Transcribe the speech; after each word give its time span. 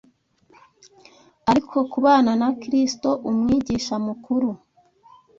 ariko 1.51 1.75
kubana 1.91 2.31
na 2.41 2.49
Kristo, 2.61 3.09
Umwigisha 3.29 3.95
Mukuru 4.07 4.49